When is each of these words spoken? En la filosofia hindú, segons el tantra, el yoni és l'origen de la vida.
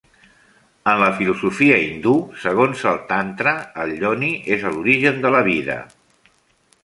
En 0.91 1.01
la 1.01 1.09
filosofia 1.17 1.75
hindú, 1.81 2.13
segons 2.45 2.81
el 2.93 2.97
tantra, 3.11 3.53
el 3.83 3.93
yoni 4.01 4.33
és 4.57 4.67
l'origen 4.69 5.21
de 5.27 5.33
la 5.39 5.43
vida. 5.51 5.77